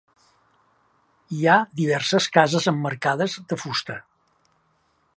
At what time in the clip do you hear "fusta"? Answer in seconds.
3.67-4.03